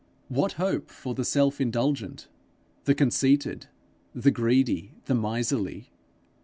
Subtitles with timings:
[0.29, 2.27] what hope for the self indulgent,
[2.85, 3.67] the conceited,
[4.15, 5.91] the greedy, the miserly?